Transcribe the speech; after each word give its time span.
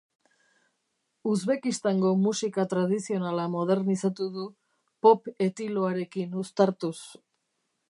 Uzbekistango 1.31 2.13
musika 2.21 2.65
tradizionala 2.71 3.45
modernizatu 3.57 4.31
du 4.39 4.47
pop 5.07 5.31
etiloarekin 5.51 6.37
uztartuz. 6.47 6.95